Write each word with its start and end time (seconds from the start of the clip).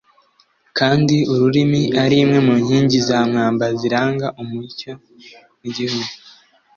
kandi 0.77 1.15
ururimi 1.33 1.81
ari 2.03 2.15
imwe 2.23 2.39
mu 2.45 2.53
nkingi 2.61 2.97
za 3.07 3.19
mwamba 3.29 3.65
ziranga 3.79 4.27
umuco 4.41 4.91
w'igihugu 5.59 6.09